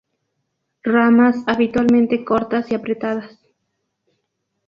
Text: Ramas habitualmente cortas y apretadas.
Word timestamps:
Ramas 0.81 1.43
habitualmente 1.45 2.25
cortas 2.25 2.71
y 2.71 2.73
apretadas. 2.73 3.37